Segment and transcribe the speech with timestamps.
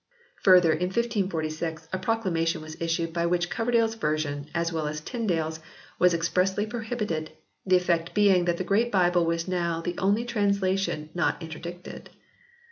[0.41, 4.99] Further, in 1546 a proclamation was issued by which Coverdale s version as well as
[4.99, 5.59] Tyndale s
[5.99, 7.29] was expressly prohibited,
[7.67, 12.07] the effect being that the Great Bible was now the only translation not inter dicted.